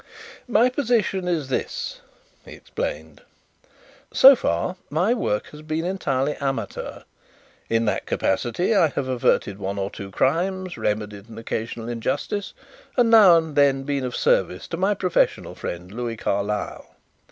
[0.47, 2.01] "My position is this,"
[2.43, 3.21] he explained.
[4.11, 7.03] "So far my work has been entirely amateur.
[7.69, 12.55] In that capacity I have averted one or two crimes, remedied an occasional injustice,
[12.97, 16.87] and now and then been of service to my professional friend, Louis Carlyle.